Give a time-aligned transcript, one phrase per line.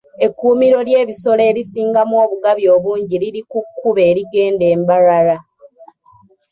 [0.25, 4.39] Ekkuumiro ly'ebisolo erisingamu obugabi obungi liri ku kkubo eridda
[4.73, 5.37] e Mbarara.